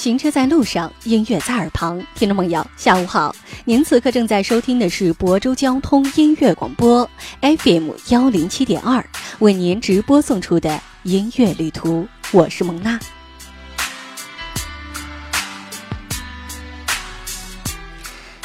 [0.00, 2.02] 行车在路上，音乐在耳旁。
[2.14, 3.36] 听众朋友，下午好！
[3.66, 7.06] 您此刻正在收听的是亳州交通音乐广播
[7.42, 9.04] FM 幺零七点二，
[9.40, 12.08] 为您直播送出的音乐旅途。
[12.32, 12.98] 我是蒙娜。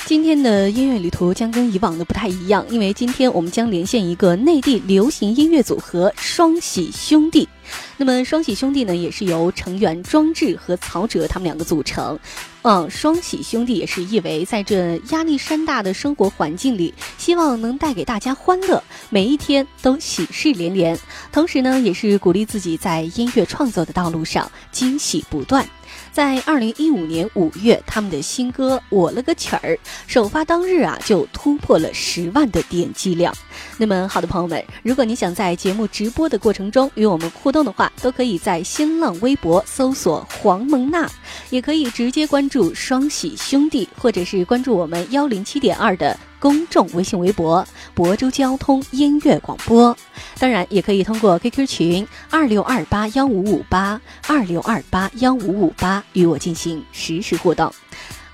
[0.05, 7.47] 今天的音乐旅途将跟以往的不太一样，因为今天我们将连线一个内地流行音乐组合双喜兄弟。
[7.97, 12.19] 那么双喜兄弟呢，也是由成员庄志和曹哲他们两个组成。
[12.63, 20.97] 嗯，双喜兄弟也是意为在这压力山大的生活环境里，希望能带给大家欢乐，每一天都喜事连连。
[21.31, 25.67] 同时呢，也是鼓励自己在音乐创作的道路上惊喜不断。
[26.11, 29.75] 在二零一五年五月，他们的新歌《我了个曲儿》
[30.07, 33.35] 首发当日啊，就突破了十万的点击量。
[33.77, 41.09] 那么，好的朋友们，如果你想在节目直播的过程中与我们互动的话，都可以在新浪微博搜索“黄蒙娜”，
[41.51, 46.17] 也可以直接关注双喜兄弟，或者是关注我们幺零七点二的。
[46.39, 47.65] 公众微信、微博
[47.95, 49.97] “亳州交通音乐广播”，
[50.37, 57.73] 当然也可以通过 QQ 群二六二八幺五五八二六二八幺五五八与我进行实时互动。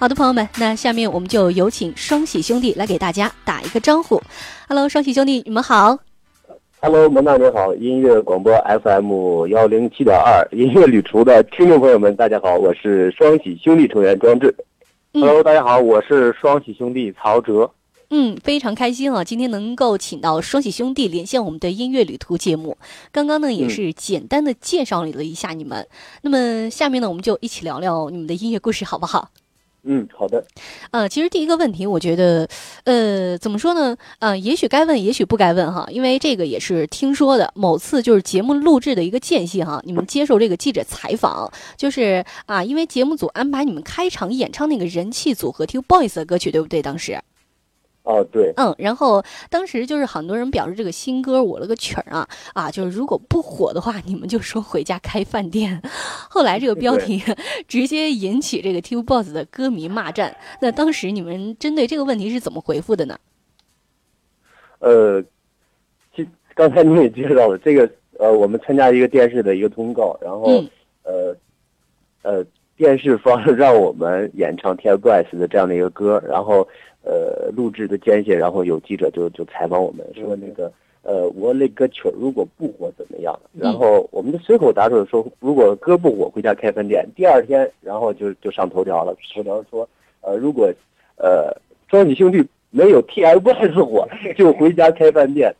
[0.02, 4.19] 好的，朋友们，那下面我们就有请双喜兄弟来给大家打一个招呼。
[4.67, 5.95] Hello，双喜兄弟，你们好。
[6.80, 8.52] Hello，蒙娜你好，音乐广播
[8.83, 14.52] FM 幺零七点二音乐旅途的听众朋友们，大家好，我是双喜兄弟成员庄志。
[15.13, 17.69] Hello，大家好，我是双喜兄弟曹哲。
[18.09, 19.23] 嗯，非常开心啊！
[19.23, 22.75] 今天能够请到双喜兄弟连线我们的音乐旅途节目。
[23.11, 25.88] 刚刚呢，也是简单的介绍了一下你们。
[26.23, 29.29] 那么下面呢，我们就一起聊聊你们的音乐故事，好不好？
[29.84, 30.46] 嗯，好的。
[30.92, 32.47] 呃，其实第一个问题，我觉得，
[32.84, 33.97] 呃，怎么说呢？
[34.19, 37.52] 呃，也许该问，也许不该问哈，因为这个也是听说的。
[37.56, 46.81] 某次就是节目录制的一个间隙哈，你们接受这个记者采访，就是啊，因为节目组安排你们开场演唱那个人气组合 TFBOYS 的歌曲，对不对？
[46.81, 47.20] 当时。
[48.03, 55.79] 哦，对，嗯，然后当时就是很多人表示这个新歌我了个曲儿啊啊，就是如果不火的话，你们就说回家开饭店。
[56.28, 57.22] 后来这个标题
[57.67, 60.35] 直接引起这个 TFBOYS 的歌迷骂战。
[60.61, 63.19] 那当时你们针对这个问题是怎么回复的呢？
[64.79, 65.23] 呃，
[66.16, 70.63] 其刚才您也介绍了这个，呃，我们参加一个电视的一个通告，然后
[71.03, 71.35] 呃
[72.23, 72.44] 呃，
[72.81, 76.68] 电视方让我们演唱 TFBOYS 的这样的一个歌，然后。
[77.03, 80.72] 呃，录制的间隙，然后有记者就就采访我们，说那个
[81.02, 83.36] 呃，我那个曲儿如果不火怎么样？
[83.58, 87.03] 然后我们就随口答出说，如果歌不火，回家开饭店。
[87.16, 89.90] 第二天，然后就就上头条了，头条说，
[90.22, 90.72] 呃，如果
[91.16, 91.52] 呃，
[91.90, 95.52] 庄子兄弟没有 TFBOYS 火，就回家开饭店。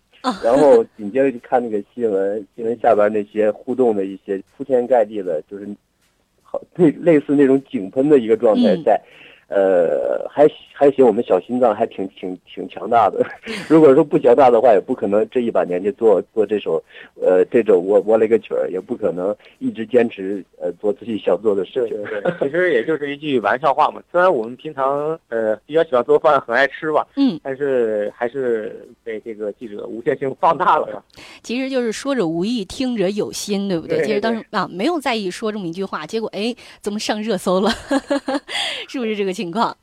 [0.44, 5.68] 然后紧接着就看那个新闻，新闻下边那些互动的一些铺天盖地的，就是
[6.52, 9.00] 好类类似那种井喷的一个状态在。
[9.54, 13.22] 呃，还还行，我们小心脏还挺挺挺强大的。
[13.68, 16.82] 如果说不强大的话，也不可能这一把年纪做做这首，
[17.22, 21.98] 呃，这种我我了个曲儿，也不可能一直坚持呃做自己想做的事情。
[22.40, 24.02] 其实也就是一句玩笑话嘛。
[24.10, 31.04] 虽然我们平常呃比较喜欢做饭，很爱吃吧，嗯，但是还是被这个记者无限性放大了。
[31.44, 34.02] 其实就是说者无意，听者有心，对不对？
[34.06, 37.70] 其实当时啊没有在意说这么一句话，结果哎怎么上热搜了？
[38.88, 39.52] 是不是这个情？
[39.52, 39.76] 况，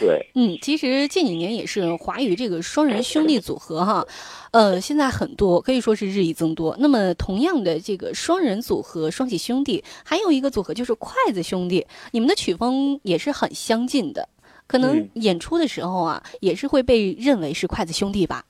[0.00, 4.06] 对，嗯，其实近几年也是华语这个双人兄弟组合哈，
[4.50, 6.74] 呃，现在很多可以说是日益增多。
[6.80, 14.28] 那么同样的这个双人组合双喜兄弟，还有一个组合就是筷子兄弟，你们的曲风也是很相近的，
[14.66, 18.46] 可能演出的时候啊，也是会被认为是筷子兄弟吧？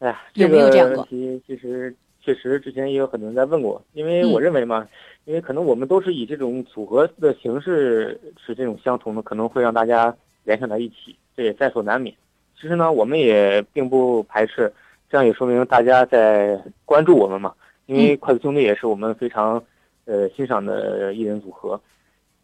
[0.00, 1.06] 哎呀，有没有这样过？
[1.46, 1.94] 其实
[2.28, 4.86] 确实之前也有很多人在问过，因为我认为嘛。
[5.24, 10.14] 因为可能我们都是以这种组合的形式是这种相同的，可能会让大家
[10.44, 12.14] 联想到一起，这也在所难免。
[12.58, 14.72] 其实呢，我们也并不排斥，
[15.10, 17.54] 这样也说明大家在关注我们嘛。
[17.86, 19.62] 因为筷子兄弟也是我们非常
[20.04, 21.78] 呃欣赏的艺人组合。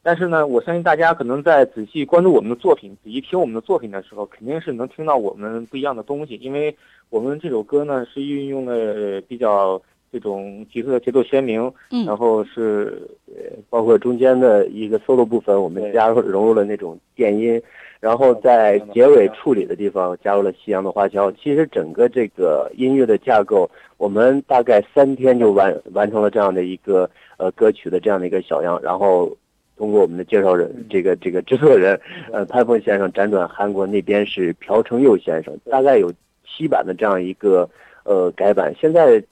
[0.04, 6.36] 但是呢，我相信大家可能在仔细关注我们的作品、仔细听我们的作品的时候，肯定是能听到我们不一样的东西。
[6.36, 6.76] 因为
[7.10, 9.82] 我们这首歌呢是运用了比较。
[10.12, 11.60] 这种几个节奏鲜明，
[11.90, 17.60] 嗯，然后是呃，包括中间的一个 solo 部分，我们加入融入了那种电音，
[17.98, 21.32] 然后在结尾处理的地方加入了西洋的花椒。
[21.32, 29.36] 其实整个这个音乐的架构，我们大概三天就完完成了这样的一个呃歌曲的这样的一个小样，然后
[29.76, 32.00] 通过我们的介绍人，这个这个制作人，
[32.32, 36.12] 呃潘凤先生辗转韩国那边是朴成佑先生，大概有
[36.44, 37.68] 七版的这样一个
[38.04, 39.22] 呃改版，现在。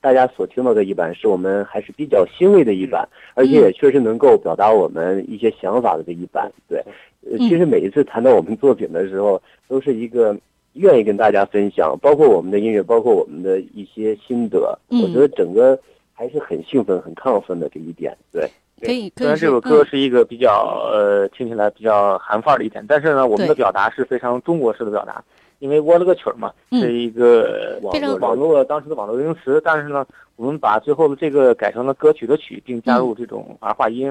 [0.00, 6.48] 大家所听到的一版是我们还是比较欣慰的一版，而且也确实能够表达我们一些想法的这一版。
[6.68, 6.80] 对，
[7.38, 10.38] 其实每一次谈到我们作品的时候，都是一个
[10.74, 14.78] 愿意跟大家分享，包括我们的音乐，包括我们的一些心得。
[14.90, 15.76] 我觉得整个
[16.12, 18.16] 还是很兴奋、很亢奋的这一点。
[18.30, 18.48] 对，
[18.80, 19.12] 可以。
[19.16, 25.22] 虽然这首歌是一个比较呃听起来比较韩范儿的一点，但是呢，我们的表达是非常中国式的表达。
[25.58, 30.06] 因为窝了个曲儿嘛，是一个网络网络当时的网络流行词，但是呢，
[30.36, 34.10] 我们把最后的这个改成了歌曲的曲，并加入这种儿化音，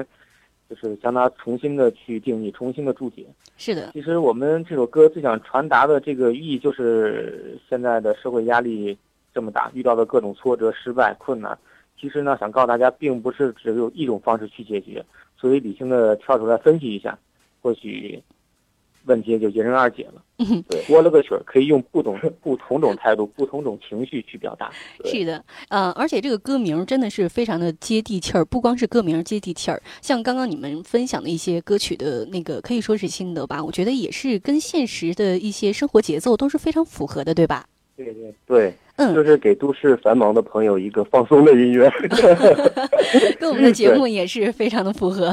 [0.68, 3.26] 就是将它重新的去定义，重新的注解。
[3.56, 8.96] 是的，其实我们这首歌最想传达的这个寓意就是，现在的社会压力
[9.34, 11.58] 这么大，遇到的各种挫折、失败、困难，
[12.00, 15.04] 其实呢，想告诉大家，并不是只有一种方式去解决，
[15.36, 17.18] 所以理性的跳出来分析一下，
[17.60, 18.22] 或许。
[19.06, 20.22] 问题就迎刃而解了。
[20.68, 24.70] 对，播了个曲儿，可以用不同不同种态度、不同种情绪去表达。
[25.06, 37.64] 是的，呃，而且这个歌名真的是非常的接地气儿，不光是歌名接地气儿，像刚刚你们分享的一些歌曲的那个可以说是心得吧，我觉得也是跟现实的一些生活节奏都是非常符合的，对吧？
[37.96, 38.74] 对对对。
[39.00, 41.90] 嗯，就是给都市繁忙的朋友一个放松的音乐，
[43.40, 45.28] 跟我们的节目也是非常的符合。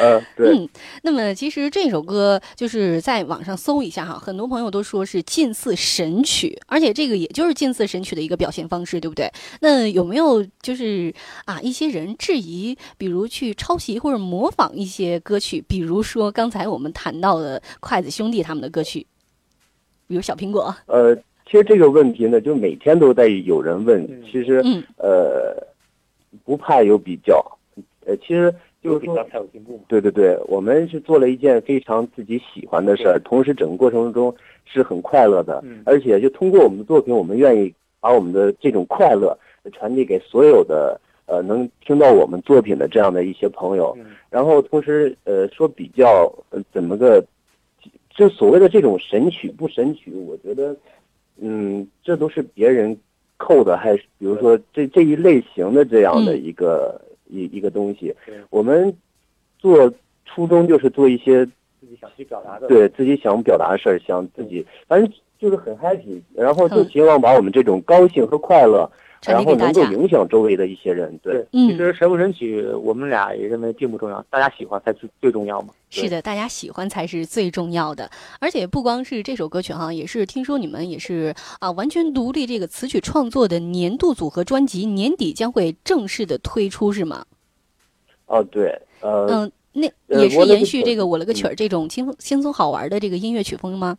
[0.00, 0.50] 嗯， 对。
[0.50, 0.68] 嗯，
[1.02, 9.32] 那么其实这首歌就是在网上搜一下哈，很多朋友都说是近似神曲，而且这个也就是近似神曲的一个表现方式，对不对？
[9.62, 11.14] 那有没有就是
[11.46, 19.06] 啊一些人质疑，比如去抄袭或者模仿一些歌曲，比如说刚才我们谈到的筷子兄弟他们的歌曲，
[20.06, 20.76] 比如小苹果。
[20.84, 21.16] 呃。
[21.46, 24.06] 其实这个问题呢，就每天都在有人问。
[24.24, 24.62] 其实，
[24.96, 25.54] 呃，
[26.44, 27.44] 不怕有比较，
[28.06, 28.52] 呃，其实
[28.82, 29.14] 就是说，
[29.86, 39.38] 对对对，我们是做了一件非常自己喜欢的事儿，同时整个过程中是很快乐的，而且就通过我们的作品，我们愿意把我们的这种快乐
[39.72, 43.96] 传递给所有的呃能听到我们作品的这样的一些朋友。
[44.30, 46.32] 然后同时，呃，说比较
[46.72, 47.24] 怎么个，
[48.16, 50.74] 就所谓的这种神曲不神曲，我觉得。
[51.40, 52.96] 嗯，这都是别人
[53.36, 58.14] 扣的，还是比如说这这一类型的这样的一个一一个东西。
[58.50, 58.94] 我们
[59.58, 59.92] 做
[60.24, 68.90] 初衷就是做一些自己想去表达的，对自己想表达的事儿，想自己反正就是很 happy，然后就希望把我们这种高兴和快乐。
[69.26, 75.72] 然后能够影响周围的一些人，对，其实神不神曲，我们俩也认为并不重要，大家喜欢才是最重要嘛。
[75.90, 78.10] 是的，大家喜欢才是最重要的。
[78.40, 87.24] 而且不光是这首歌曲哈，也是听说你们也是啊，完全独立这个词曲创作的年度组合专辑，年底将会正式的推出，是吗？
[88.26, 93.96] 哦，对，呃，嗯，那也是延续这个我了个曲儿这种轻轻松好玩的这个音乐曲风吗？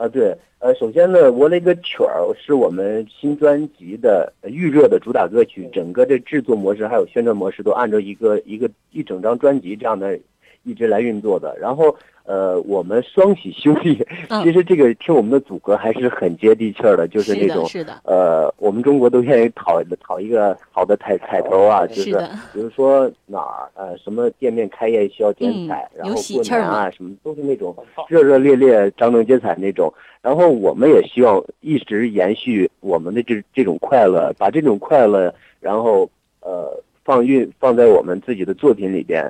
[0.00, 0.34] 啊，对。
[0.60, 10.18] 呃，首先呢，我那个曲儿是我们新专辑的预热的主打歌曲，整个这制作模式还有宣传模式都按照一个一个一整张专辑这样的
[10.62, 11.94] 一直来运作的，然后。
[12.30, 14.06] 呃，我们双喜兄弟，
[14.44, 22.16] 其实这个听我们的组合还是很接地气儿的，就是那种，是的，呃，我们中国都愿意讨讨一个好的彩彩头啊，就是
[22.52, 27.74] 比如说哪儿呃什么店面开业需要剪彩，然后过年啊什么都是那种
[28.06, 29.92] 热热烈烈、张灯结彩那种。
[30.22, 36.08] 然后我们也希望一直延续我们的这这种快乐，把这种快乐，然后
[36.42, 39.28] 呃放运放在我们自己的作品里边。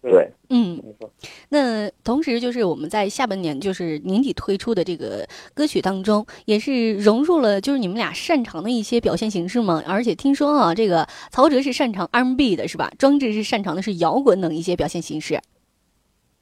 [0.00, 1.10] 对，嗯，没错
[1.48, 9.82] 那同时就是我们在下半年，就是年底推出的这个歌曲当中，也是融入了就是你们俩擅长的一些表现形式嘛。
[9.86, 12.92] 而且听说啊，这个曹哲是擅长 R&B 的，是吧？
[12.96, 15.40] 庄志是擅长的是摇滚等一些表现形式。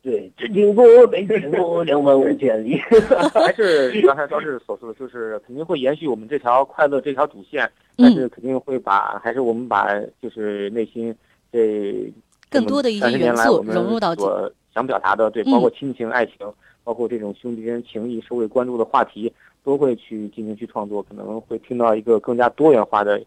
[0.02, 2.78] 对，只经过北京路两万五千里，
[3.32, 9.88] 还是刚才庄志所说的，就是肯定会延续我们这条快乐这条主线，但是肯定会把还是我们把
[10.20, 11.16] 就是内心
[11.50, 12.12] 这。
[12.50, 16.34] 更多的一些元素融入到所想表达的，对，包括亲情、爱情，
[16.84, 19.32] 包括这种兄弟间情谊、社会关注的话题，
[19.64, 23.20] 都会去进行去创作，可能会听到一个更加多元化的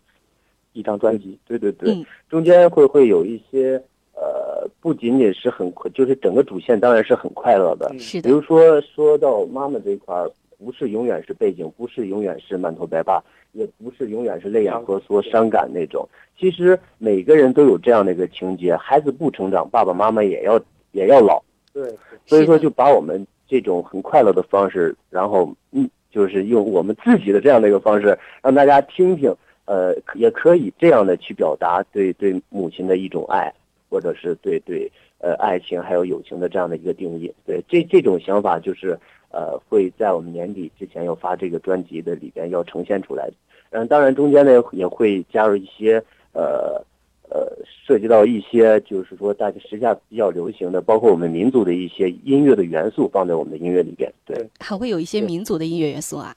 [0.74, 1.38] 一张专辑。
[1.46, 3.82] 对对对，中间会会有一些
[4.14, 8.30] 呃，不仅仅是很就是整个主线当然是很快乐的，是的。
[8.30, 10.30] 比如说说到妈妈这一块儿，
[10.64, 13.24] 不是永远是背景，不是永远是满头白发。
[13.52, 16.08] 也不是永远是泪眼婆娑、伤感那种。
[16.38, 20.62] 其实每个人都有这样的一个情节：孩子不成长，爸爸妈妈也要
[20.92, 21.42] 也要老。
[21.74, 21.92] 对，
[22.28, 29.36] 所以说就把我们这种很快乐的方式，然后嗯，就是用我们自己的这样的一个方式，让大家听听。
[29.66, 33.52] 呃，也可以这样的去表达对对母亲的一种爱，
[33.90, 37.34] 或者是对对呃爱情还有友情的这样的一个定义。
[37.48, 38.96] 对，这这种想法就是。
[39.32, 43.30] 呃，会在我们年底之前要发这个专辑的里边要呈现出来，
[43.70, 46.84] 嗯，当然中间呢也会加入一些呃
[47.30, 47.48] 呃
[47.86, 54.12] 涉及到一些就是说大家时下比较流行的，包括我们民族的一些音乐的元素放在我们的音乐里边。
[54.26, 56.36] 对，还会有一些民族的音乐元素啊。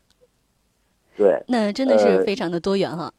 [1.17, 3.13] 对，那真的是非常的多元哈。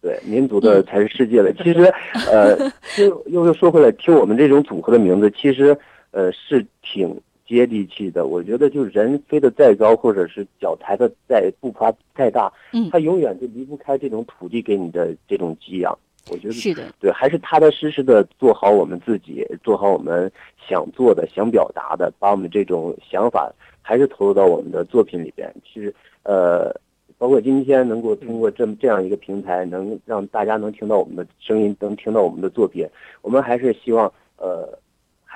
[0.00, 1.52] 对，民族的才是世界的。
[1.54, 1.92] 其实，
[2.30, 2.56] 呃，
[3.02, 5.76] 又又又说回来，听我们这种组合的名字，其实
[6.12, 8.26] 呃是挺接地气的。
[8.26, 15.98] 我觉得，就人飞得再高，或者是脚抬得再步伐再大，嗯，他永远就离不开这种土地给你的这种给养。
[16.30, 20.30] 我觉得是的，对，还是踏踏实实的做好我们自己，做好我们
[20.68, 23.50] 想做的、想表达的，把我们这种想法
[23.80, 25.50] 还是投入到我们的作品里边。
[25.64, 26.72] 其实，呃。
[27.16, 32.86] 包括今天能够通过这么这样一个平台，能让大家能听到我们的声音，能听到我们的作品，
[33.22, 34.78] 我们还是希望，呃，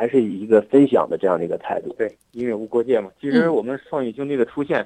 [0.03, 1.95] 还是以一个分享的这样的一个态度。
[1.97, 3.09] 对，音乐无国界嘛。
[3.21, 4.85] 其实我们双语兄弟的出现，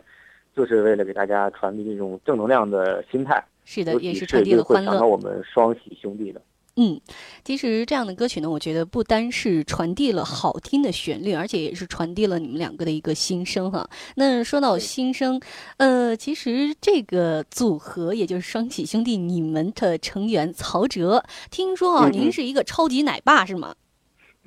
[0.55, 3.43] 就是为了给大家传递这种正能量的心态。
[3.65, 4.93] 是的，也是传递了欢乐。
[4.93, 6.43] 想到我们双喜兄弟的。
[6.77, 7.01] 嗯，
[7.43, 13.89] 其实这样的歌曲呢，我觉得不单是传递了好听的旋律，而且也是传递了你们两个的一个心声哈。
[14.17, 15.41] 那说到心声，
[15.79, 23.75] 呃，其实这个组合也就是双喜兄弟，你们的成员曹哲，听说啊，您是一个超级奶爸是吗？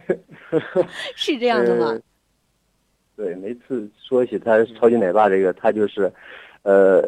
[1.15, 1.97] 是这样的吗？
[3.15, 6.11] 对，每次说起他超级奶爸这个，他就是，
[6.63, 7.03] 呃。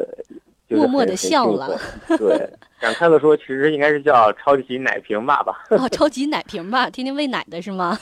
[0.74, 1.78] 默默的笑了，
[2.16, 2.48] 对，
[2.80, 5.52] 感慨的说，其实应该是叫超级奶瓶爸爸。
[5.68, 7.98] 哦， 超级奶瓶爸，天天喂奶的是吗？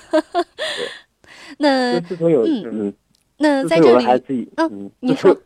[1.58, 2.94] 那自从有嗯，
[3.38, 5.36] 那在这里，嗯，你说，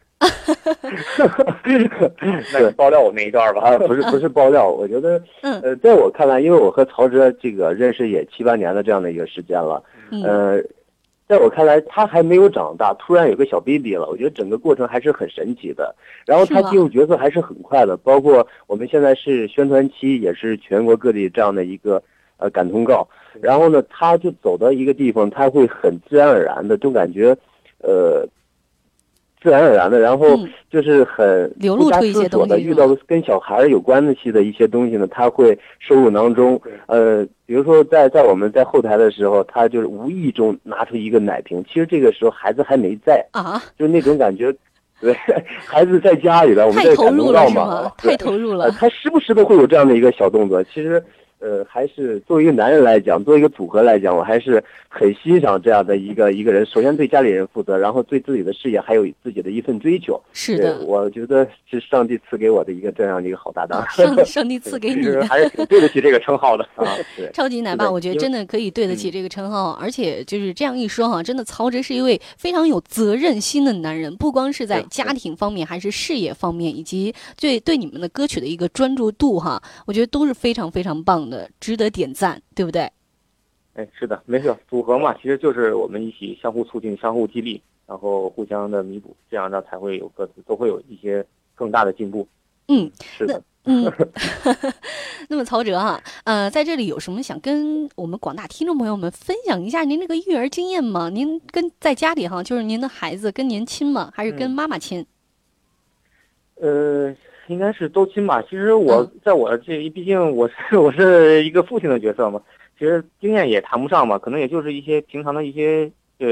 [2.52, 3.60] 那爆料我那一段吧？
[3.62, 9.82] 啊，不是不是爆料，我觉得，呃，在我看来，因为我和曹哲这个认识也七八年的这样的一个时间了，
[10.24, 10.62] 呃。
[11.26, 14.06] 在我看来，他还没有长大，突然有个小 baby 了。
[14.08, 15.96] 我觉得整个过程还是很神奇的。
[16.26, 22.00] 然后他进入角色还是很快的，包括我们现在是宣传期，也是全国各地这样的一个
[22.36, 23.08] 呃赶通告。
[23.40, 27.34] 然后呢，他就走到一个地方，他会很自然而然的，就感觉
[27.78, 28.28] 呃。
[29.44, 30.26] 自然而然的，然后
[30.70, 36.58] 就是很不加思索的，遇到跟小孩有关系的一些东西呢，他会收入囊中。
[36.86, 44.50] 呃，比如说在在我们在后台的时候，他就是无意中拿出一个奶瓶，其实这个时候孩子还没在啊， 就那种感觉，
[44.98, 45.14] 对，
[45.66, 51.04] 孩子在家里了，我们在感动到嘛，太投入了，他时不时的会有这样的一个小动作，其实。
[51.44, 56.64] 呃，还是作为一个男人来讲，作为一个组合来讲，我还是很欣赏这样的一个一个人。
[56.64, 60.18] 首先对家里人负责，然后对自己的事业还有自己的一份追求。
[60.32, 63.86] 是的，我觉得是上帝赐给我的一个这样的一个好搭档。
[63.90, 66.96] 上上帝 赐给你的，还是挺对得起这个称号的 啊！
[67.34, 69.72] 超级奶爸，我觉得真的可以对得起这个称号。
[69.72, 81.33] 而且就是这样一说哈，真的曹哲是一位非常有责任心的男人，不光是在家庭方面，还是事业方面，以及对对你们的歌曲的一个专注度哈，我觉得都是非常非常棒的。
[81.60, 82.90] 值得点赞，对不对？
[83.74, 84.54] 哎，是的，没事。
[84.68, 92.26] 组合嘛，其实就是我们一起相互促进、相互激励，然后互相的弥补，这样呢才会有各自都会有一些更大的进步。
[92.68, 93.42] 嗯，是的。
[93.66, 93.90] 嗯，
[95.28, 101.08] 那么曹哲哈，呃，在这里有什么想跟我们广大听众朋友们分享一下您这个育儿经验吗？
[101.08, 104.12] 您跟在家里哈，就是您的孩子跟您亲吗？
[104.14, 105.04] 还是跟妈妈亲？
[106.56, 107.14] 呃。
[107.48, 108.42] 应该是都亲吧。
[108.42, 112.40] 其实我在我这，毕竟我是 我是一个父亲的角色嘛。
[112.78, 116.28] 其实经验也谈不上嘛，可能也就是一些平常的一些呃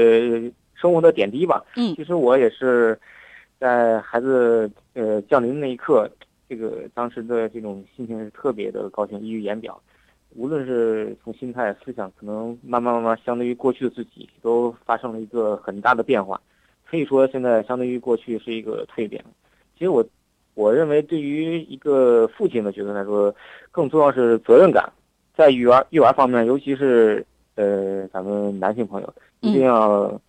[0.75, 1.63] 生活的点滴吧。
[1.77, 1.95] 嗯。
[1.95, 2.99] 其实我也是
[3.59, 6.09] 在孩子呃降临的那一刻，
[6.49, 9.79] 这个当时的这种心情是特别的高兴，溢于言表。
[10.35, 16.41] 无论是从心态、思想，可能慢慢慢慢，相对于过去的自己，都发生了一个很大的变化。
[16.89, 19.23] 可以说，现在相对于过去是一个蜕变。
[19.77, 20.03] 其实我。
[20.55, 23.33] 我认为，对于一个父亲的角色来说，
[23.71, 24.91] 更重要是责任感。
[25.35, 30.21] 在育儿育儿方面，尤其是呃，咱们男性朋友一定要，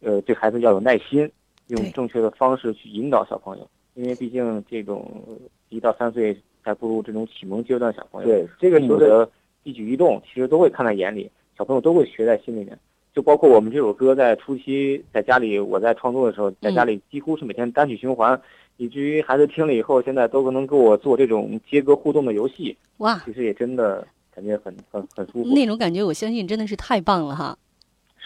[0.00, 1.30] 呃，对孩子要有耐心，
[1.66, 3.68] 用正确的方式去引导小朋友。
[3.92, 5.22] 因为毕竟这种
[5.68, 9.28] 一到三岁才步入这种启蒙阶段，小朋友对这个父母的
[9.62, 12.78] 一举一动，其实都会看在眼里，小朋友都会学在心里面。
[13.14, 18.38] 就包括我们这首歌在初期在家里，我在创作的时候，在家里几乎是每天单曲循环。
[18.76, 22.76] 以至于孩子听了以后，现在都可能跟我做这种接歌互动的游戏。
[22.98, 25.48] 哇，其实也真的感觉很很很舒服。
[25.54, 27.56] 那种感觉，我相信真的是太棒了哈。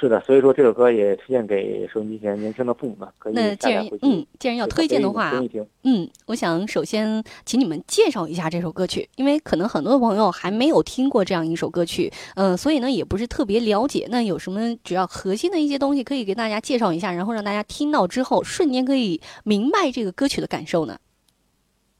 [0.00, 5.38] 是的，所以说这首歌也推荐给收音机前年轻的父母们，可以那既然嗯，既然要推荐的话，
[5.82, 14.08] 嗯，我想首先请你们介绍一下这首歌曲，因为可能很多朋友还没有听过这样一首歌曲，嗯，所以呢也不是特别了解。
[14.10, 20.96] 那有什么主要核心的一些东西可以给大家介绍一下，然后让大家听到之后瞬间可以明白这个歌曲的感受呢？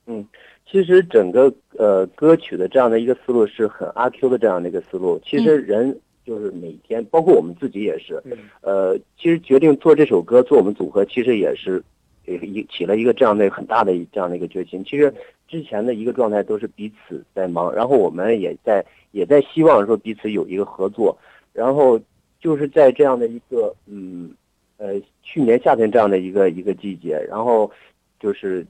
[0.07, 0.26] 嗯，
[0.71, 5.21] 其实整个呃歌曲的这样的一个思路是很阿 Q 的这样的一个思路。
[5.23, 8.22] 其实人就是每天，包括我们自己也是，
[8.60, 11.82] 呃，其实决定做这首歌，做我们组合，其实也是
[12.25, 14.84] 一起了一个这样的很大的这样的一个决心。
[14.84, 15.12] 其实
[15.49, 21.18] 之前的一个状态都是彼此在忙，然后我们也在也在希望说彼此有一个合作，
[21.52, 22.00] 然后
[22.40, 24.30] 就是在这样的一个嗯
[24.76, 27.68] 呃去年夏天这样的一个一个季节，然后
[28.20, 28.64] 就是。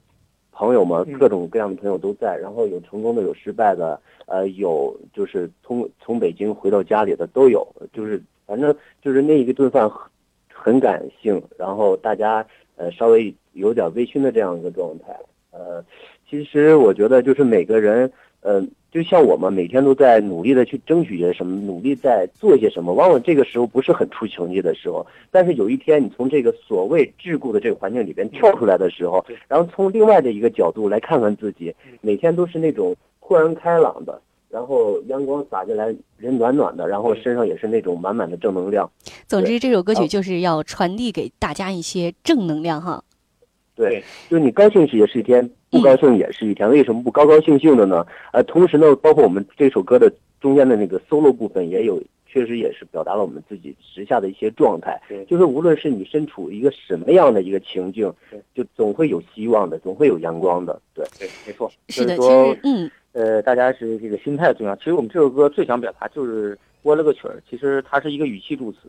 [0.51, 10.01] 朋友们，各种各样的朋友都在，然后有成功的，有失败的，呃，有就是从从北京回到家里的都有，就是反正就是那一顿饭很
[10.53, 15.17] 很感性，然后大家呃稍微有点微醺的这样一个状态，
[15.51, 15.83] 呃，
[16.29, 18.69] 其实我觉得就是每个人，嗯。
[18.91, 25.07] 就像我们每天都在努力的去争取些什么，努力在做些什么，往往这个时候不是很出成绩的时候。
[25.31, 35.85] 但是有一天，你从这个所谓桎梏的这个环境里边跳出来的时候，然后从另外的一个角度来看看自己，每天都是那种豁然开朗的，然后阳光洒进来，
[36.17, 38.91] 人暖暖的，然后身上也是那种满满的正能量。
[39.25, 43.01] 总之，这首歌曲就是要传递给大家一些正能量哈。
[43.89, 46.69] 对，就是你高兴时也是一天，不高兴也是一天。
[46.69, 48.05] 为什么不高高兴兴的呢？
[48.31, 55.01] 呃，同时呢，包括我们这首歌的中间的那个 solo 部分，也有确实也是表达了我们自己时下的一些状态。
[55.27, 58.13] 就是无论是你身处一个什么样的一个情境，
[58.53, 60.79] 就总会有希望的，总会有阳光的。
[60.93, 61.71] 对，对，没错。
[61.89, 64.75] 是的，其实，嗯，呃，大家是这个心态重要。
[64.75, 68.79] 其实我们这首歌最想表达就是播了个曲儿，其实它是一个语气助词，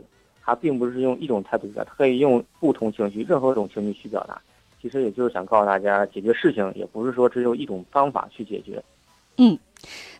[0.44, 4.40] 它并不是用一种态度表达，它可以用不同情绪、任何一种情绪去表达。
[4.82, 8.82] 其实也就是想告诉大家，解决事情也不是说只有一种方法去解决。
[9.38, 9.58] 嗯，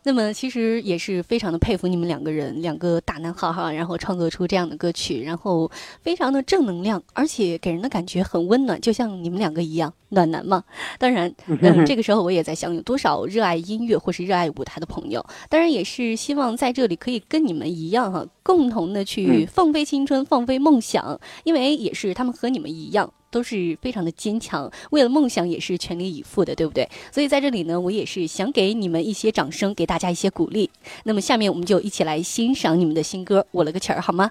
[0.04, 10.64] 那么其实也是非常的佩服你们两个人，两个大男孩哈，然后创作出这样的歌曲，然后非常的正能量，而且给人的感觉很温暖，就像你们两个一样暖男嘛。
[10.98, 23.12] 当然， 嗯，这个时候我也在想，有多少热爱音乐或是热爱舞台的朋友，当然也是希望在这里可以跟你们一样哈，共同的去放飞青春，放飞梦想，因为也是他们和你们一样。
[23.32, 26.88] 都是非常的坚强，为了梦想也是全力以赴的，对不对？
[27.10, 30.70] 所以在这里呢，我也是想给你们一些掌声，给大家一些鼓励。
[31.04, 34.30] 那么下面我们就一起来欣赏你们的新歌《我了个曲儿》，好吗？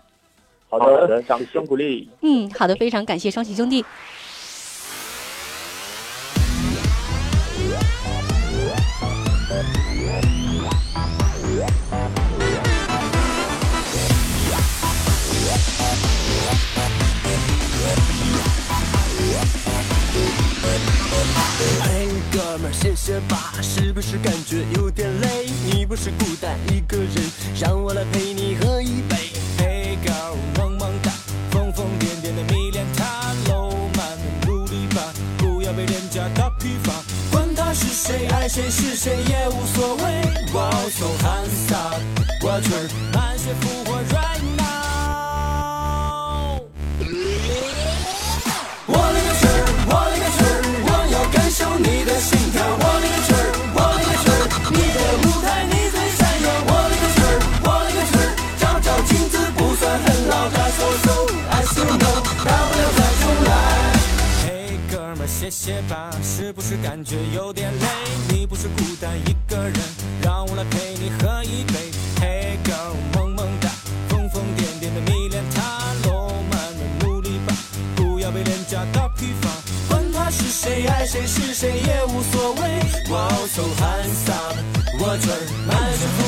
[0.69, 2.07] 好的，掌声鼓励。
[2.21, 3.83] 嗯，好的，非常感谢双喜兄弟。
[66.51, 67.87] 不是感觉有点累？
[68.29, 69.79] 你不是孤单一个人，
[70.21, 71.91] 让我来陪你喝一杯。
[72.19, 73.69] Hey girl，萌萌哒，
[74.09, 77.55] 疯疯癫癫的迷恋他，罗曼的努力吧，
[77.95, 79.49] 不要被廉价打批发。
[79.87, 82.61] 管他是谁，爱谁是谁也无所谓。
[83.09, 84.57] Wow so handsome，
[84.99, 85.29] 我准
[85.67, 86.20] 满足